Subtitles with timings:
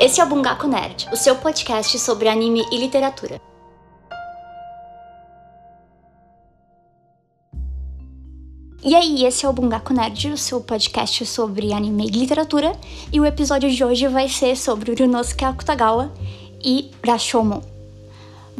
[0.00, 3.38] Esse é o Bungaku Nerd, o seu podcast sobre anime e literatura.
[8.82, 12.72] E aí, esse é o Bungaku Nerd, o seu podcast sobre anime e literatura,
[13.12, 16.10] e o episódio de hoje vai ser sobre Ryunosuke Akutagawa
[16.64, 17.60] e Rashomon.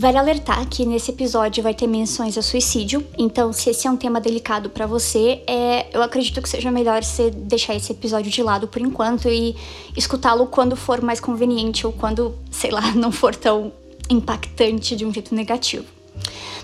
[0.01, 3.99] Vale alertar que nesse episódio vai ter menções a suicídio, então se esse é um
[3.99, 8.43] tema delicado para você, é, eu acredito que seja melhor você deixar esse episódio de
[8.43, 9.55] lado por enquanto e
[9.95, 13.75] escutá-lo quando for mais conveniente ou quando, sei lá, não for tão
[14.09, 15.85] impactante de um jeito negativo.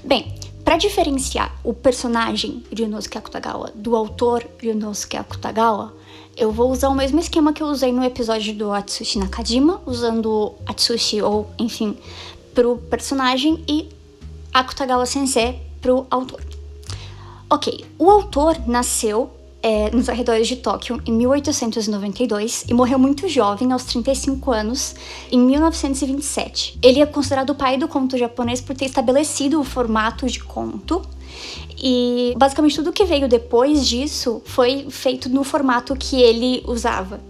[0.03, 0.33] Bem,
[0.65, 5.95] para diferenciar o personagem Ryunosuke Akutagawa do autor Ryunosuke Akutagawa,
[6.37, 10.55] eu vou usar o mesmo esquema que eu usei no episódio do Atsushi Nakajima, usando
[10.67, 11.97] Atsushi ou, enfim,
[12.57, 13.91] pro personagem e
[14.53, 16.41] Akutagawa Sensei pro autor.
[17.51, 19.31] Ok, o autor nasceu
[19.63, 24.95] é, nos arredores de Tóquio em 1892 e morreu muito jovem, aos 35 anos,
[25.31, 26.79] em 1927.
[26.83, 31.03] Ele é considerado o pai do conto japonês por ter estabelecido o formato de conto.
[31.79, 37.21] E basicamente tudo que veio depois disso foi feito no formato que ele usava.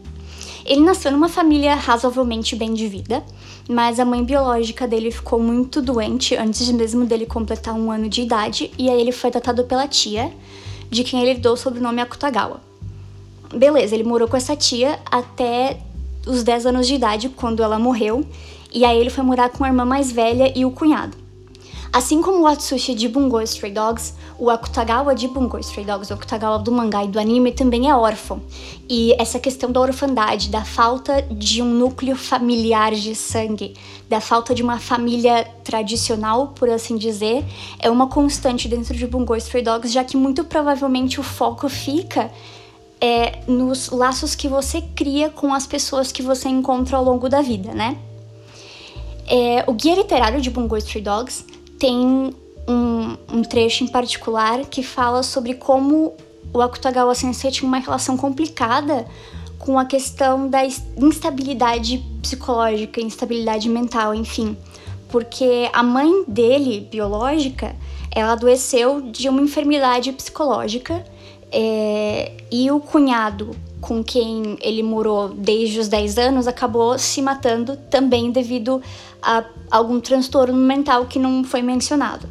[0.66, 3.22] Ele nasceu numa família razoavelmente bem de vida,
[3.68, 8.22] mas a mãe biológica dele ficou muito doente antes mesmo dele completar um ano de
[8.22, 10.32] idade, e aí ele foi tratado pela tia,
[10.90, 12.60] de quem ele herdou o sobrenome Akutagawa.
[13.54, 15.78] Beleza, ele morou com essa tia até
[16.26, 18.26] os 10 anos de idade, quando ela morreu,
[18.74, 21.25] e aí ele foi morar com a irmã mais velha e o cunhado.
[21.92, 26.14] Assim como o Atsushi de Bungo Stray Dogs, o Akutagawa de Bungo Stray Dogs, o
[26.14, 28.42] Akutagawa do mangá e do anime, também é órfão.
[28.88, 33.74] E essa questão da orfandade, da falta de um núcleo familiar de sangue,
[34.08, 37.44] da falta de uma família tradicional, por assim dizer,
[37.78, 42.30] é uma constante dentro de Bungo Stray Dogs, já que muito provavelmente o foco fica
[43.00, 47.42] é, nos laços que você cria com as pessoas que você encontra ao longo da
[47.42, 47.98] vida, né?
[49.26, 51.44] É, o guia literário de Bungo Stray Dogs
[51.78, 52.34] tem
[52.68, 56.14] um, um, trecho em particular que fala sobre como
[56.52, 59.06] o Akutagawa Sensei tinha uma relação complicada
[59.58, 64.56] com a questão da instabilidade psicológica, instabilidade mental, enfim.
[65.08, 67.74] Porque a mãe dele, biológica,
[68.10, 71.04] ela adoeceu de uma enfermidade psicológica
[71.52, 77.76] é, e o cunhado com quem ele morou desde os 10 anos acabou se matando
[77.90, 78.82] também devido
[79.22, 82.28] a algum transtorno mental que não foi mencionado.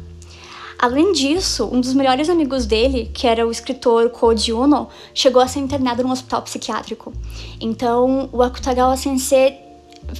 [0.78, 5.48] Além disso, um dos melhores amigos dele, que era o escritor Koji Uno, chegou a
[5.48, 7.12] ser internado num hospital psiquiátrico.
[7.58, 9.58] Então, o Akutagawa Sensei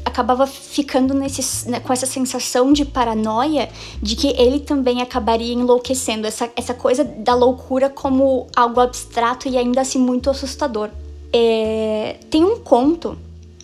[0.05, 3.69] acabava ficando nesse, né, com essa sensação de paranoia
[4.03, 9.57] de que ele também acabaria enlouquecendo, essa, essa coisa da loucura como algo abstrato e
[9.57, 10.91] ainda assim muito assustador.
[11.33, 13.17] É, tem um conto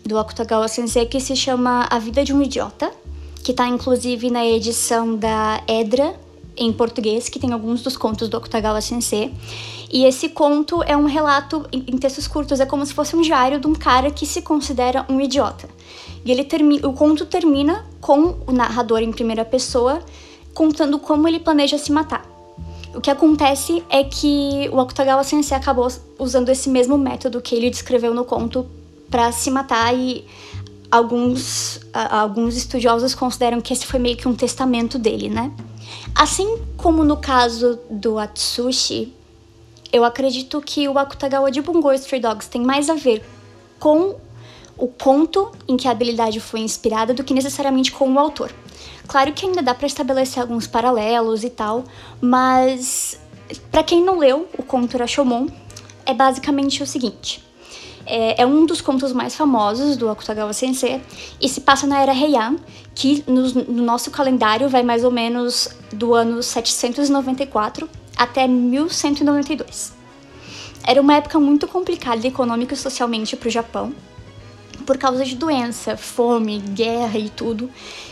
[0.05, 2.91] do Akutagawa Sensei que se chama A Vida de um Idiota,
[3.43, 6.15] que está inclusive na edição da Edra
[6.57, 9.33] em português, que tem alguns dos contos do Akutagawa Sensei.
[9.91, 13.61] E esse conto é um relato em textos curtos, é como se fosse um diário
[13.61, 15.69] de um cara que se considera um idiota.
[16.25, 20.03] E ele termina, o conto termina com o narrador em primeira pessoa
[20.55, 22.31] contando como ele planeja se matar.
[22.95, 27.71] O que acontece é que o Akutagawa Sensei acabou usando esse mesmo método que ele
[27.71, 28.67] descreveu no conto
[29.13, 30.25] para se matar e
[30.91, 35.53] alguns, alguns estudiosos consideram que esse foi meio que um testamento dele, né?
[36.15, 39.13] Assim como no caso do Atsushi,
[39.93, 43.23] eu acredito que o Akutagawa de Bungo Stray Dogs tem mais a ver
[43.79, 44.17] com
[44.79, 48.51] o conto em que a habilidade foi inspirada do que necessariamente com o autor.
[49.07, 51.85] Claro que ainda dá para estabelecer alguns paralelos e tal,
[52.19, 53.21] mas
[53.71, 55.49] para quem não leu o conto Rashomon,
[56.07, 57.52] é basicamente o seguinte.
[58.05, 61.01] É, é, um dos contos mais famosos do Akutagawa Sensei
[61.41, 62.57] e se passa na era Heian,
[62.95, 69.93] que no, no nosso calendário vai mais ou menos do ano 794 até 1192.
[70.85, 73.95] Era uma época muito complicada econômica e socialmente para o Japão,
[74.85, 77.71] por causa de doença, fome, guerra e tudo.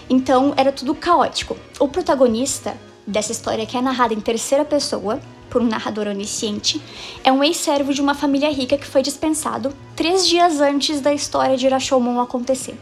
[0.08, 1.56] Então era tudo caótico.
[1.80, 2.76] O protagonista
[3.06, 5.20] dessa história, que é narrada em terceira pessoa,
[5.50, 6.80] por um narrador onisciente,
[7.24, 11.56] é um ex-servo de uma família rica que foi dispensado três dias antes da história
[11.56, 12.78] de Rashomon acontecer.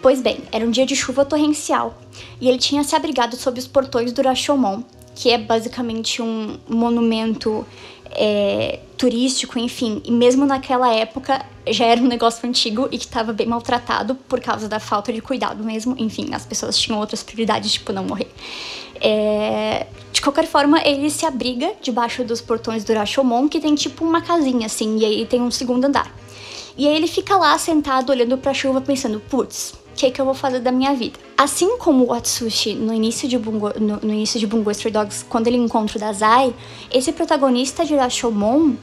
[0.00, 1.98] Pois bem, era um dia de chuva torrencial
[2.40, 4.82] e ele tinha se abrigado sob os portões do Rashomon,
[5.14, 7.66] que é basicamente um monumento
[8.10, 10.00] é, turístico, enfim.
[10.04, 14.40] E mesmo naquela época já era um negócio antigo e que estava bem maltratado por
[14.40, 15.94] causa da falta de cuidado mesmo.
[15.98, 18.30] Enfim, as pessoas tinham outras prioridades, tipo não morrer.
[19.00, 24.04] É, de qualquer forma, ele se abriga debaixo dos portões do Rashomon, que tem tipo
[24.04, 26.10] uma casinha assim, e aí tem um segundo andar.
[26.76, 30.20] E aí ele fica lá sentado olhando para a chuva pensando, putz, o que, que
[30.20, 31.18] eu vou fazer da minha vida?
[31.38, 35.24] Assim como o Atsushi no início de Bungo, no, no início de Bungo Stray Dogs,
[35.26, 36.54] quando ele encontra o Dazai,
[36.92, 38.74] esse protagonista de Rashomon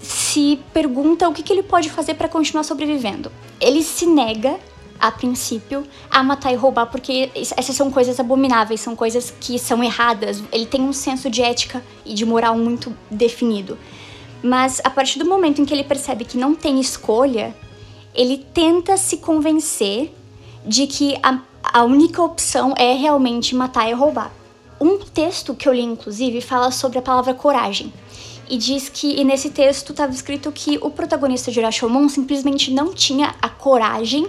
[0.00, 3.30] se pergunta o que, que ele pode fazer para continuar sobrevivendo.
[3.60, 4.58] Ele se nega
[5.00, 9.82] a princípio, a matar e roubar, porque essas são coisas abomináveis, são coisas que são
[9.82, 10.42] erradas.
[10.52, 13.78] Ele tem um senso de ética e de moral muito definido.
[14.42, 17.54] Mas a partir do momento em que ele percebe que não tem escolha,
[18.14, 20.12] ele tenta se convencer
[20.64, 24.32] de que a, a única opção é realmente matar e roubar.
[24.80, 27.92] Um texto que eu li, inclusive, fala sobre a palavra coragem
[28.48, 32.92] e diz que e nesse texto estava escrito que o protagonista de Rashomon simplesmente não
[32.92, 34.26] tinha a coragem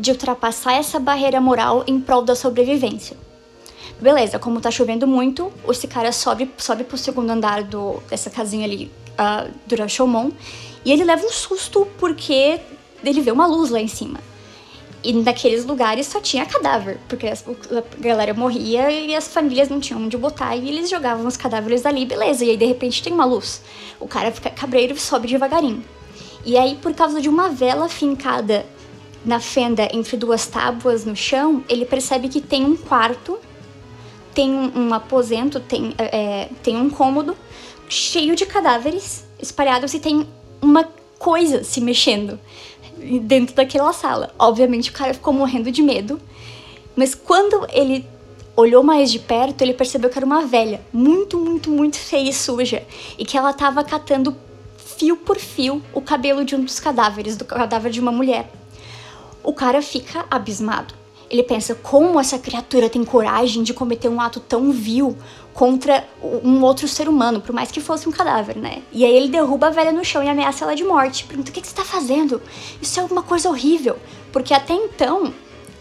[0.00, 3.16] de ultrapassar essa barreira moral em prol da sobrevivência.
[4.00, 8.64] Beleza, como tá chovendo muito, esse cara sobe, sobe pro segundo andar do, dessa casinha
[8.64, 10.30] ali uh, do Rashomon
[10.86, 12.58] e ele leva um susto porque
[13.04, 14.18] ele vê uma luz lá em cima.
[15.04, 17.34] E naqueles lugares só tinha cadáver, porque a
[17.98, 22.06] galera morria e as famílias não tinham onde botar e eles jogavam os cadáveres ali,
[22.06, 22.44] beleza.
[22.44, 23.62] E aí de repente tem uma luz.
[23.98, 25.82] O cara fica cabreiro e sobe devagarinho.
[26.44, 28.64] E aí, por causa de uma vela fincada
[29.24, 33.38] na fenda entre duas tábuas no chão, ele percebe que tem um quarto,
[34.34, 37.36] tem um aposento, tem, é, é, tem um cômodo
[37.88, 40.26] cheio de cadáveres espalhados e tem
[40.62, 40.84] uma
[41.18, 42.38] coisa se mexendo
[43.22, 44.32] dentro daquela sala.
[44.38, 46.20] Obviamente o cara ficou morrendo de medo,
[46.96, 48.06] mas quando ele
[48.56, 52.32] olhou mais de perto, ele percebeu que era uma velha, muito, muito, muito feia e
[52.32, 52.82] suja,
[53.18, 54.36] e que ela estava catando
[54.76, 58.50] fio por fio o cabelo de um dos cadáveres, do cadáver de uma mulher.
[59.42, 60.94] O cara fica abismado.
[61.30, 65.16] Ele pensa como essa criatura tem coragem de cometer um ato tão vil
[65.54, 66.04] contra
[66.42, 68.82] um outro ser humano, por mais que fosse um cadáver, né?
[68.90, 71.24] E aí ele derruba a velha no chão e ameaça ela de morte.
[71.24, 72.42] Pergunta: o que, você tá fazendo?
[72.82, 73.96] Isso é alguma coisa horrível.
[74.32, 75.32] Porque até então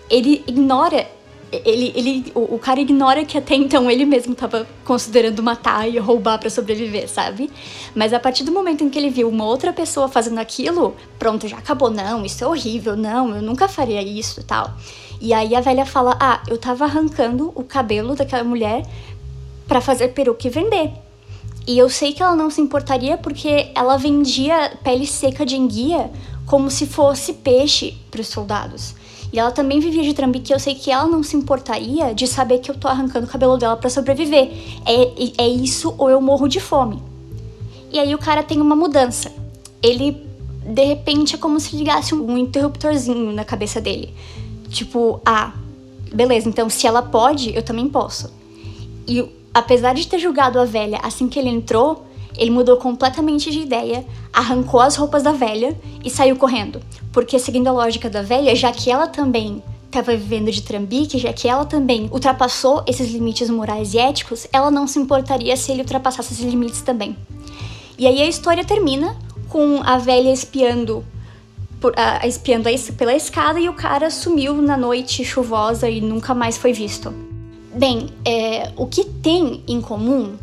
[0.09, 1.07] ele ignora.
[1.51, 5.97] Ele, ele, o, o cara ignora que até então ele mesmo estava considerando matar e
[5.97, 7.49] roubar para sobreviver, sabe?
[7.95, 11.47] Mas a partir do momento em que ele viu uma outra pessoa fazendo aquilo, pronto,
[11.47, 11.89] já acabou.
[11.89, 14.75] Não, isso é horrível, não, eu nunca faria isso tal.
[15.19, 18.85] E aí a velha fala: Ah, eu tava arrancando o cabelo daquela mulher
[19.67, 20.91] para fazer peruca e vender.
[21.67, 26.09] E eu sei que ela não se importaria porque ela vendia pele seca de enguia
[26.45, 28.95] como se fosse peixe para os soldados.
[29.31, 32.59] E ela também vivia de trambique, eu sei que ela não se importaria de saber
[32.59, 34.51] que eu tô arrancando o cabelo dela para sobreviver.
[34.85, 37.01] É, é isso ou eu morro de fome.
[37.91, 39.31] E aí o cara tem uma mudança.
[39.81, 40.25] Ele,
[40.65, 44.13] de repente, é como se ligasse um interruptorzinho na cabeça dele.
[44.69, 45.53] Tipo, ah,
[46.13, 48.31] beleza, então se ela pode, eu também posso.
[49.07, 52.05] E apesar de ter julgado a velha assim que ele entrou,
[52.39, 56.81] ele mudou completamente de ideia, arrancou as roupas da velha e saiu correndo.
[57.11, 61.33] Porque, seguindo a lógica da velha, já que ela também estava vivendo de trambique, já
[61.33, 65.81] que ela também ultrapassou esses limites morais e éticos, ela não se importaria se ele
[65.81, 67.17] ultrapassasse esses limites também.
[67.97, 69.15] E aí a história termina
[69.49, 71.03] com a velha espiando
[71.81, 71.93] por,
[72.23, 76.71] espiando a, pela escada e o cara sumiu na noite chuvosa e nunca mais foi
[76.71, 77.13] visto.
[77.73, 80.35] Bem, é, o que tem em comum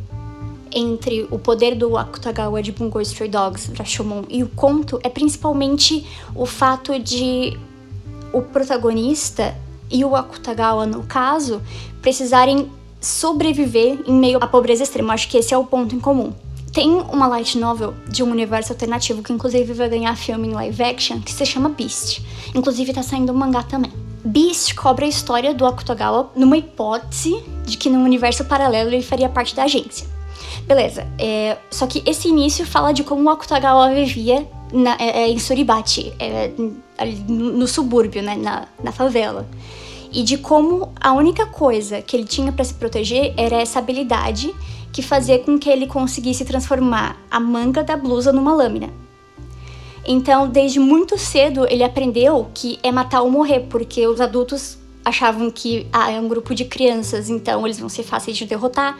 [0.77, 6.07] entre o poder do Akutagawa de Bungo Stray Dogs, Rashomon, e o conto é principalmente
[6.35, 7.59] o fato de
[8.31, 9.57] o protagonista
[9.91, 11.63] e o Akutagawa, no caso,
[12.03, 15.15] precisarem sobreviver em meio à pobreza extrema.
[15.15, 16.33] Acho que esse é o ponto em comum.
[16.75, 20.83] Tem uma light novel de um universo alternativo que inclusive vai ganhar filme em live
[20.83, 22.21] action que se chama Beast.
[22.55, 23.93] Inclusive tá saindo um mangá também.
[24.23, 29.29] Beast cobra a história do Akutagawa numa hipótese de que num universo paralelo ele faria
[29.29, 30.16] parte da agência.
[30.67, 35.29] Beleza, é, só que esse início fala de como o Akutagawa vivia na, é, é
[35.29, 36.51] em Suribati, é,
[37.29, 39.47] no subúrbio, né, na, na favela.
[40.13, 44.53] E de como a única coisa que ele tinha para se proteger era essa habilidade
[44.93, 48.91] que fazia com que ele conseguisse transformar a manga da blusa numa lâmina.
[50.05, 55.51] Então, desde muito cedo, ele aprendeu que é matar ou morrer, porque os adultos achavam
[55.51, 58.99] que ah, é um grupo de crianças, então eles vão ser fáceis de derrotar.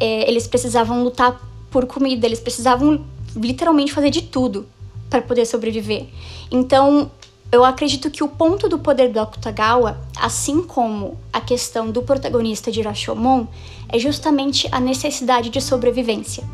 [0.00, 1.40] É, eles precisavam lutar
[1.70, 3.04] por comida, eles precisavam
[3.36, 4.66] literalmente fazer de tudo
[5.10, 6.06] para poder sobreviver.
[6.50, 7.10] Então,
[7.50, 12.70] eu acredito que o ponto do poder do Akutagawa, assim como a questão do protagonista
[12.70, 13.46] de Rashomon,
[13.88, 16.44] é justamente a necessidade de sobrevivência.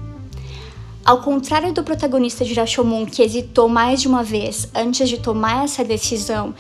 [1.05, 5.65] Ao contrário do protagonista de Rashomon, que hesitou mais de uma vez antes de tomar
[5.65, 6.55] essa decisão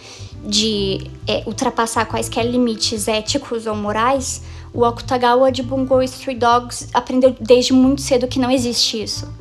[0.44, 4.42] de é, ultrapassar quaisquer limites éticos ou morais,
[4.74, 9.32] o Akutagawa de Bungo Street Dogs aprendeu desde muito cedo que não existe isso.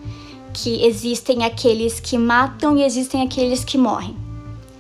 [0.53, 4.15] que existem aqueles que matam e existem aqueles que morrem.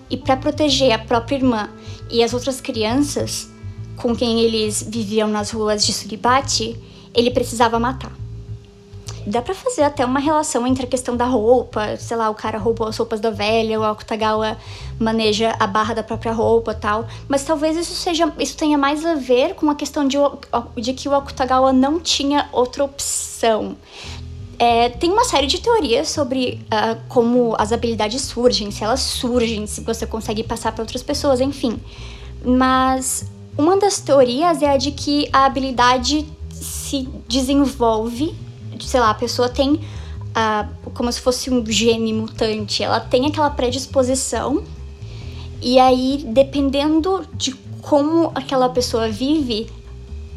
[0.07, 1.67] E para proteger a própria irmã
[2.11, 3.49] e as outras crianças
[3.97, 6.77] com quem eles viviam nas ruas de Suribati,
[7.11, 8.22] ele precisava matar.
[9.25, 12.57] Dá para fazer até uma relação entre a questão da roupa, sei lá, o cara
[12.57, 14.57] roubou as roupas da velha, o Akutagawa
[14.99, 19.15] maneja a barra da própria roupa tal, mas talvez isso seja isso tenha mais a
[19.15, 20.17] ver com a questão de,
[20.75, 23.77] de que o Akutagawa não tinha outra opção.
[24.59, 29.65] É, tem uma série de teorias sobre uh, como as habilidades surgem, se elas surgem,
[29.65, 31.79] se você consegue passar para outras pessoas, enfim.
[32.43, 33.25] Mas
[33.57, 38.35] uma das teorias é a de que a habilidade se desenvolve
[38.79, 39.79] sei lá, a pessoa tem
[40.93, 44.63] como se fosse um gene mutante, ela tem aquela predisposição,
[45.61, 49.69] e aí, dependendo de como aquela pessoa vive,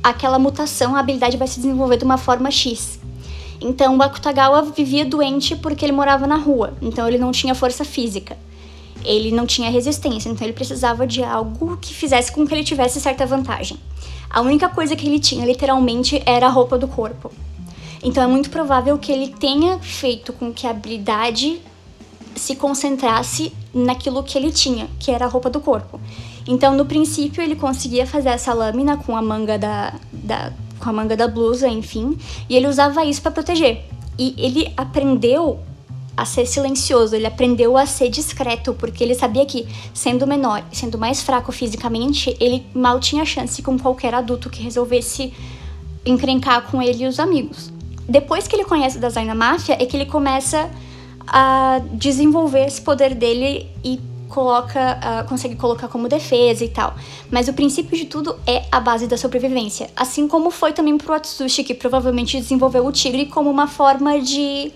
[0.03, 3.01] aquela mutação, a habilidade vai se desenvolver de uma forma X.
[3.61, 7.85] Então, o Akutagawa vivia doente porque ele morava na rua, então ele não tinha força
[7.85, 8.37] física.
[9.05, 13.01] Ele não tinha resistência, então ele precisava de algo que fizesse com que ele tivesse
[13.01, 13.79] certa vantagem.
[14.29, 17.31] A única coisa que ele tinha, literalmente, era a roupa do corpo.
[18.03, 21.61] Então é muito provável que ele tenha feito com que a habilidade
[22.37, 26.01] se concentrasse naquilo que ele tinha, que era a roupa do corpo.
[26.47, 30.93] Então, no princípio, ele conseguia fazer essa lâmina com a manga da, da com a
[30.93, 33.85] manga da blusa, enfim, e ele usava isso para proteger.
[34.19, 35.59] E ele aprendeu
[36.15, 40.99] a ser silencioso, ele aprendeu a ser discreto, porque ele sabia que, sendo menor, sendo
[40.99, 45.33] mais fraco fisicamente, ele mal tinha chance com qualquer adulto que resolvesse
[46.05, 47.76] encrencar com ele e os amigos
[48.09, 50.71] depois que ele conhece da Zaina Máfia, é que ele começa
[51.27, 56.95] a desenvolver esse poder dele e coloca, uh, consegue colocar como defesa e tal.
[57.31, 59.91] Mas o princípio de tudo é a base da sobrevivência.
[59.97, 64.73] Assim como foi também pro Atsushi, que provavelmente desenvolveu o tigre como uma forma de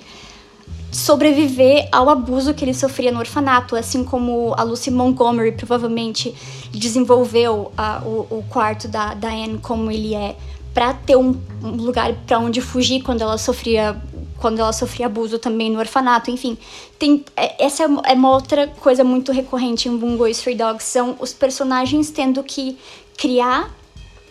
[0.91, 6.35] sobreviver ao abuso que ele sofria no orfanato, assim como a Lucy Montgomery provavelmente
[6.73, 10.37] desenvolveu uh, o, o quarto da Diane como ele é
[10.73, 14.01] para ter um, lugar para onde fugir quando ela sofria
[14.39, 16.57] quando ela sofria abuso também no orfanato, enfim.
[16.99, 21.15] Tem, é, essa é uma outra coisa muito recorrente em Bungo e Stray Dogs, são
[21.21, 22.79] os personagens tendo que
[23.19, 23.71] criar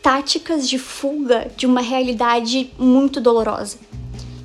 [0.02, 3.78] táticas de fuga de uma realidade muito dolorosa.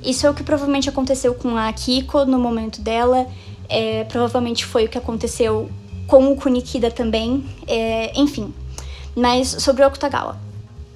[0.03, 3.27] Isso é o que provavelmente aconteceu com a Kiko no momento dela,
[3.67, 5.67] é, provavelmente foi o que aconteceu
[6.05, 8.53] com o Kunikida também, é, enfim.
[9.15, 10.44] Mas sobre o Okutagawa.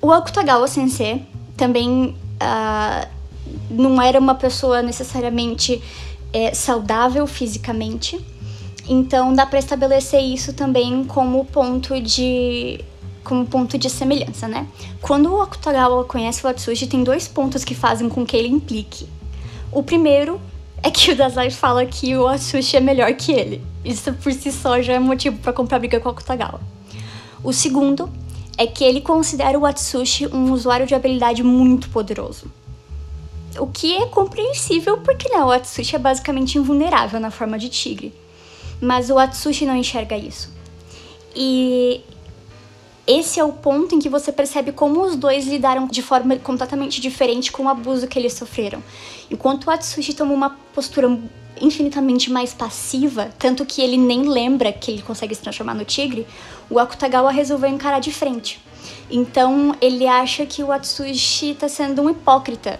[0.01, 1.25] O Akutagawa Sensei
[1.58, 3.08] também uh,
[3.70, 5.82] não era uma pessoa necessariamente
[6.32, 8.20] é, saudável fisicamente,
[8.88, 12.84] então dá para estabelecer isso também como ponto de
[13.24, 14.65] como ponto de semelhança, né?
[15.01, 19.08] Quando o Akutagawa conhece o Atsushi, tem dois pontos que fazem com que ele implique.
[19.72, 20.41] O primeiro
[20.82, 23.62] é que o Dazai fala que o Atsushi é melhor que ele.
[23.86, 26.60] Isso por si só já é motivo para comprar briga com o Akutagawa.
[27.44, 28.10] O segundo
[28.60, 32.51] é que ele considera o Atsushi um usuário de habilidade muito poderoso.
[33.58, 38.13] O que é compreensível porque né, o Atsushi é basicamente invulnerável na forma de tigre.
[38.82, 40.54] Mas o Atsushi não enxerga isso.
[41.34, 42.01] E
[43.08, 47.00] esse é o ponto em que você percebe como os dois lidaram de forma completamente
[47.00, 48.84] diferente com o abuso que eles sofreram.
[49.32, 51.18] Enquanto o Atsushi toma uma postura
[51.62, 56.25] infinitamente mais passiva, tanto que ele nem lembra que ele consegue se transformar no tigre,
[56.70, 58.60] o Akutagawa resolveu encarar de frente.
[59.10, 62.80] Então ele acha que o Atsushi está sendo um hipócrita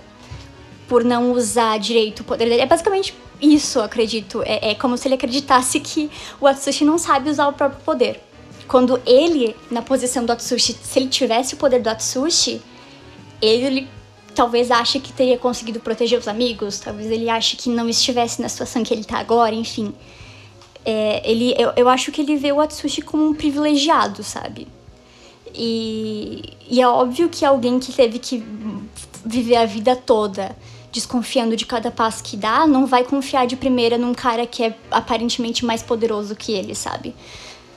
[0.88, 2.62] por não usar direito o poder dele.
[2.62, 4.42] É basicamente isso, acredito.
[4.44, 6.10] É, é como se ele acreditasse que
[6.40, 8.22] o Atsushi não sabe usar o próprio poder.
[8.68, 12.62] Quando ele, na posição do Atsushi, se ele tivesse o poder do Atsushi,
[13.42, 13.88] ele
[14.39, 18.48] talvez ache que teria conseguido proteger os amigos, talvez ele ache que não estivesse na
[18.48, 19.93] situação que ele tá agora, enfim.
[20.86, 24.65] É, ele, eu, eu acho que ele vê o Atsushi como um privilegiado, sabe?
[25.53, 28.41] E, e é óbvio que alguém que teve que
[29.25, 30.55] viver a vida toda
[30.89, 34.74] desconfiando de cada passo que dá, não vai confiar de primeira num cara que é
[34.89, 37.13] aparentemente mais poderoso que ele, sabe?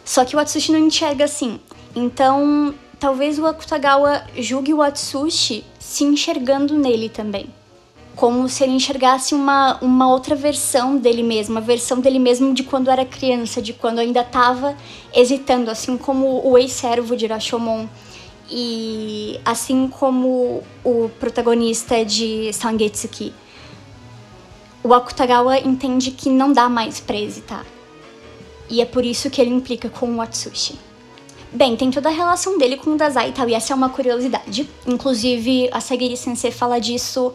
[0.04, 1.59] Só que o Atsushi não enxerga assim.
[1.92, 2.73] Então,
[3.03, 7.47] talvez o Akutagawa julgue o Atsushi se enxergando nele também.
[8.15, 12.63] Como se ele enxergasse uma, uma outra versão dele mesmo, uma versão dele mesmo de
[12.63, 14.77] quando era criança, de quando ainda estava
[15.13, 17.89] hesitando, assim como o ex-servo de Rashomon
[18.49, 23.35] e assim como o protagonista de Sangetsuki.
[24.85, 27.67] O Akutagawa entende que não dá mais pra hesitar.
[28.71, 30.92] E é por isso que ele implica com o Atsushi
[31.55, 33.91] Bem, tem toda a relação dele com o Dazai e tal, e essa é uma
[33.91, 34.69] curiosidade.
[34.87, 37.35] Inclusive, a Sagiri Sensei fala disso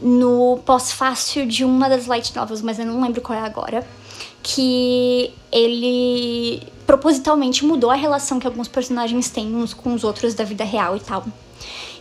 [0.00, 3.86] no pós-fácil de uma das light novels, mas eu não lembro qual é agora.
[4.42, 10.44] Que ele propositalmente mudou a relação que alguns personagens têm uns com os outros da
[10.44, 11.26] vida real e tal.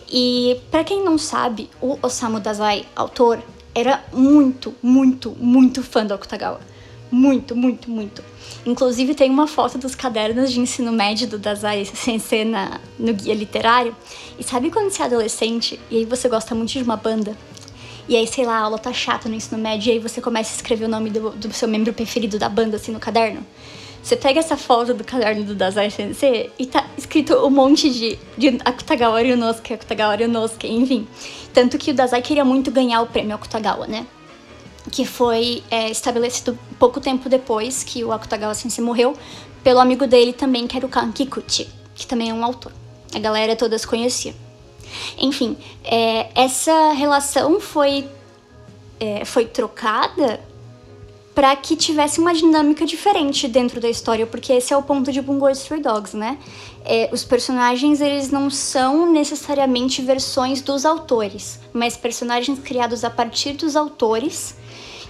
[0.10, 3.44] E para quem não sabe, o Osamu Dazai, autor,
[3.76, 6.62] era muito, muito, muito fã do Akutagawa.
[7.12, 8.24] Muito, muito, muito.
[8.66, 13.34] Inclusive tem uma foto dos cadernos de ensino médio do Dazai Sensei na, no guia
[13.34, 13.96] literário.
[14.38, 17.36] E sabe quando você é adolescente e aí você gosta muito de uma banda?
[18.10, 20.54] E aí, sei lá, a aula tá chata no ensino médio e aí você começa
[20.54, 23.46] a escrever o nome do, do seu membro preferido da banda assim no caderno?
[24.02, 28.18] Você pega essa foto do caderno do Dazai Sensei e tá escrito um monte de,
[28.38, 31.06] de Akutagawa Ryunosuke, Akutagawa Ryunosuke, enfim.
[31.54, 34.08] Tanto que o Dazai queria muito ganhar o prêmio Akutagawa, né?
[34.92, 39.16] Que foi é, estabelecido pouco tempo depois que o Akutagawa Sensei morreu,
[39.64, 42.72] pelo amigo dele também, que era o Kan Kikuchi, que também é um autor.
[43.14, 44.34] A galera toda se conhecia.
[45.18, 48.08] Enfim, é, essa relação foi,
[49.00, 50.40] é, foi trocada
[51.38, 55.22] para que tivesse uma dinâmica diferente dentro da história, porque esse é o ponto de
[55.22, 56.38] Bungo Stray Dogs, né?
[56.84, 63.54] É, os personagens eles não são necessariamente versões dos autores, mas personagens criados a partir
[63.54, 64.56] dos autores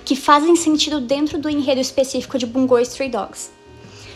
[0.07, 3.49] que fazem sentido dentro do enredo específico de Bungo Stray Dogs.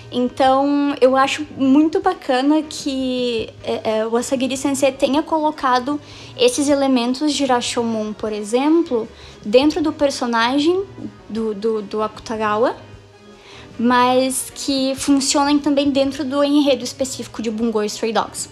[0.09, 5.99] Então, eu acho muito bacana que é, é, o Asagiri Sensei tenha colocado
[6.37, 9.05] esses elementos de Rashomon, por exemplo,
[9.45, 10.81] dentro do personagem
[11.27, 12.77] do, do, do Akutagawa,
[13.77, 18.49] mas que funcionem também dentro do enredo específico de Bungo Stray Dogs.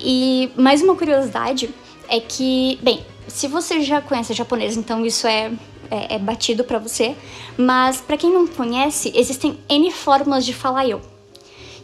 [0.00, 1.72] E mais uma curiosidade
[2.08, 5.52] é que, bem, se você já conhece japonês, então isso é
[5.92, 7.14] é, é batido para você,
[7.58, 11.02] mas para quem não conhece, existem N formas de falar eu.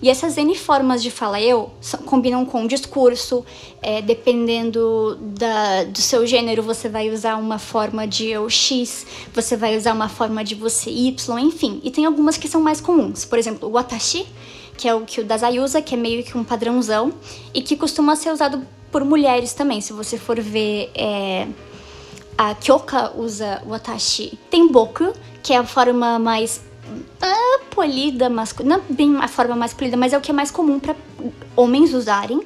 [0.00, 3.44] E essas N formas de falar eu são, combinam com o discurso,
[3.82, 9.56] é, dependendo da, do seu gênero, você vai usar uma forma de eu X, você
[9.56, 11.80] vai usar uma forma de você Y, enfim.
[11.82, 13.24] E tem algumas que são mais comuns.
[13.24, 14.24] Por exemplo, o Watashi,
[14.76, 17.12] que é o que o Dazai usa, que é meio que um padrãozão,
[17.52, 18.62] e que costuma ser usado
[18.92, 19.80] por mulheres também.
[19.80, 20.90] Se você for ver.
[20.94, 21.46] É,
[22.38, 24.38] a Kyoka usa o Atashi.
[24.48, 26.62] Tem Boku, que é a forma mais
[27.20, 28.76] uh, polida, masculina.
[28.76, 30.94] Não bem a forma mais polida, mas é o que é mais comum para
[31.56, 32.40] homens usarem.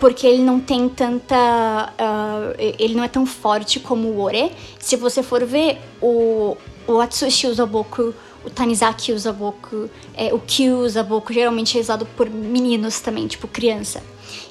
[0.00, 1.92] Porque ele não tem tanta.
[1.92, 4.50] Uh, ele não é tão forte como o Ore.
[4.80, 6.56] Se você for ver, o,
[6.88, 8.12] o Atsushi usa Boku,
[8.44, 11.32] o Tanizaki usa Boku, é, o Kyu usa Boku.
[11.32, 14.02] Geralmente é usado por meninos também, tipo criança.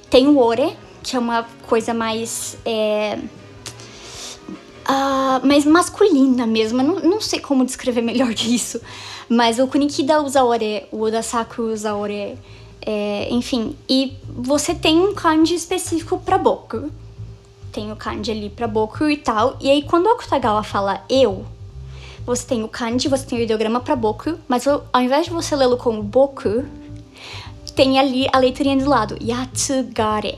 [0.09, 2.57] Tem o Ore, que é uma coisa mais.
[2.63, 3.17] É,
[4.89, 6.81] uh, mais masculina mesmo.
[6.81, 8.81] Não, não sei como descrever melhor que isso.
[9.29, 12.37] Mas o Kunikida usa ore, o Odasaku usa ore,
[12.81, 13.75] é, enfim.
[13.87, 16.89] E você tem um kanji específico para boku.
[17.71, 19.55] Tem o kanji ali pra boku e tal.
[19.61, 21.45] E aí quando o Akutagawa fala eu,
[22.25, 25.55] você tem o kanji, você tem o ideograma para boku, mas ao invés de você
[25.55, 26.65] lê-lo como boku,
[27.75, 30.37] tem ali a leiturinha do lado, yatsugare.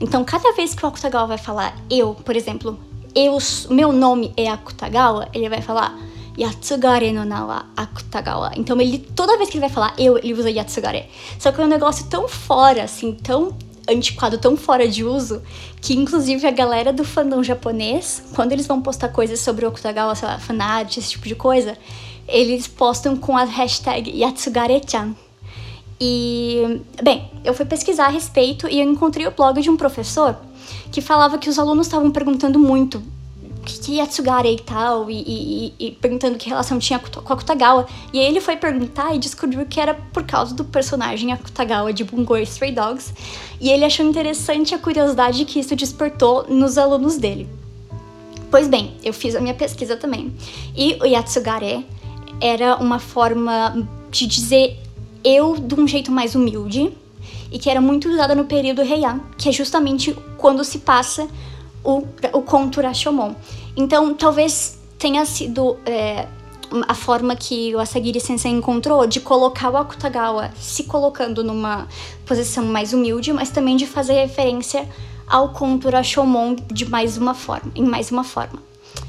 [0.00, 2.78] Então, cada vez que o Akutagawa vai falar eu, por exemplo,
[3.16, 3.38] eu,
[3.70, 5.98] meu nome é Akutagawa, ele vai falar
[6.38, 8.52] Yatsugare no nawa Akutagawa.
[8.54, 11.06] Então ele toda vez que ele vai falar eu, ele usa Yatsugare.
[11.38, 13.56] Só que é um negócio tão fora, assim, tão
[13.88, 15.42] antiquado, tão fora de uso,
[15.80, 20.14] que inclusive a galera do fandom japonês, quando eles vão postar coisas sobre o Akutagawa,
[20.14, 21.78] sei lá, fanart, esse tipo de coisa,
[22.28, 25.14] eles postam com a hashtag Yatsugare-chan.
[25.98, 30.36] E, bem, eu fui pesquisar a respeito e eu encontrei o blog de um professor
[30.90, 35.14] que falava que os alunos estavam perguntando muito o que é Yatsugare e tal, e,
[35.26, 37.86] e, e, perguntando que relação tinha com a Akutagawa.
[38.12, 42.04] E aí ele foi perguntar e descobriu que era por causa do personagem Akutagawa de
[42.04, 43.12] Bungo Stray Dogs.
[43.60, 47.48] E ele achou interessante a curiosidade que isso despertou nos alunos dele.
[48.50, 50.32] Pois bem, eu fiz a minha pesquisa também.
[50.76, 51.84] E o Yatsugare
[52.40, 54.78] era uma forma de dizer
[55.24, 56.92] eu de um jeito mais humilde,
[57.50, 61.28] e que era muito usada no período Heian, que é justamente quando se passa
[61.84, 63.34] o, o conto Rashomon.
[63.76, 66.26] Então, talvez tenha sido é,
[66.88, 71.86] a forma que o Asagiri Sensei encontrou de colocar o Akutagawa se colocando numa
[72.24, 74.88] posição mais humilde, mas também de fazer referência
[75.26, 78.62] ao conto Rashomon de mais uma forma, em mais uma forma.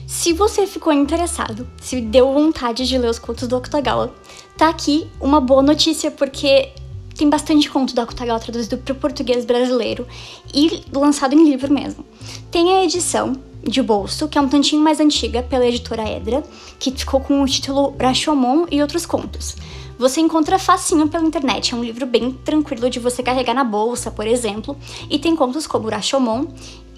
[0.05, 4.13] Se você ficou interessado, se deu vontade de ler os contos do Akutagawa,
[4.57, 6.69] tá aqui uma boa notícia, porque
[7.17, 10.07] tem bastante conto da Akutagawa traduzido para o português brasileiro
[10.53, 12.05] e lançado em livro mesmo.
[12.51, 16.43] Tem a edição de bolso, que é um tantinho mais antiga, pela editora Edra,
[16.79, 19.55] que ficou com o título Rashomon e outros contos.
[19.97, 24.11] Você encontra facinho pela internet, é um livro bem tranquilo de você carregar na bolsa,
[24.11, 24.77] por exemplo,
[25.09, 26.45] e tem contos como Rashomon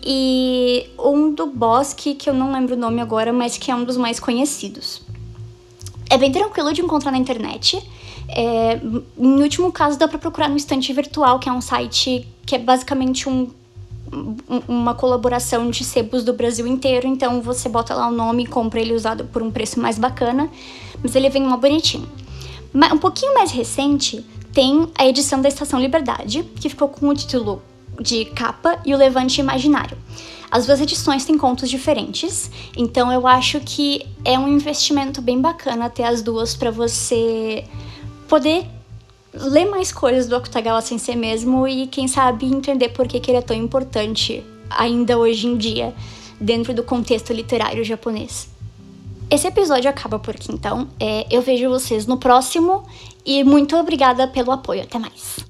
[0.03, 3.85] e um do Bosque, que eu não lembro o nome agora, mas que é um
[3.85, 5.01] dos mais conhecidos.
[6.09, 7.81] É bem tranquilo de encontrar na internet.
[8.29, 8.79] É,
[9.17, 12.59] em último caso, dá para procurar no Estante Virtual, que é um site que é
[12.59, 13.49] basicamente um
[14.67, 18.79] uma colaboração de sebos do Brasil inteiro, então você bota lá o nome e compra
[18.79, 20.49] ele usado por um preço mais bacana,
[21.01, 22.09] mas ele vem mó bonitinho.
[22.73, 27.61] Um pouquinho mais recente tem a edição da Estação Liberdade, que ficou com o título
[27.99, 29.97] de Capa e o Levante Imaginário.
[30.49, 35.89] As duas edições têm contos diferentes, então eu acho que é um investimento bem bacana
[35.89, 37.63] ter as duas para você
[38.29, 38.65] poder
[39.33, 43.39] ler mais coisas do Akutagawa Sensei mesmo e quem sabe entender por que, que ele
[43.39, 45.93] é tão importante ainda hoje em dia
[46.39, 48.47] dentro do contexto literário japonês.
[49.29, 50.87] Esse episódio acaba por aqui então.
[50.99, 52.83] É, eu vejo vocês no próximo
[53.25, 54.81] e muito obrigada pelo apoio.
[54.83, 55.48] Até mais.